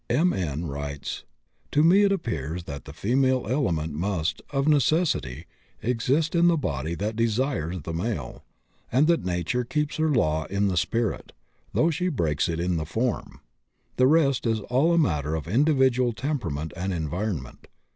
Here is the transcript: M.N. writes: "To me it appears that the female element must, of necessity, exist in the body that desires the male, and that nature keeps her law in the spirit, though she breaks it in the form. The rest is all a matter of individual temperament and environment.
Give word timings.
M.N. 0.09 0.65
writes: 0.65 1.25
"To 1.73 1.83
me 1.83 2.01
it 2.01 2.11
appears 2.11 2.63
that 2.63 2.85
the 2.85 2.91
female 2.91 3.45
element 3.47 3.93
must, 3.93 4.41
of 4.49 4.67
necessity, 4.67 5.45
exist 5.83 6.33
in 6.33 6.47
the 6.47 6.57
body 6.57 6.95
that 6.95 7.15
desires 7.15 7.81
the 7.83 7.93
male, 7.93 8.43
and 8.91 9.05
that 9.05 9.23
nature 9.23 9.63
keeps 9.63 9.97
her 9.97 10.09
law 10.09 10.45
in 10.45 10.69
the 10.69 10.75
spirit, 10.75 11.33
though 11.75 11.91
she 11.91 12.07
breaks 12.07 12.49
it 12.49 12.59
in 12.59 12.77
the 12.77 12.85
form. 12.87 13.41
The 13.97 14.07
rest 14.07 14.47
is 14.47 14.61
all 14.61 14.91
a 14.91 14.97
matter 14.97 15.35
of 15.35 15.47
individual 15.47 16.13
temperament 16.13 16.73
and 16.75 16.91
environment. 16.91 17.67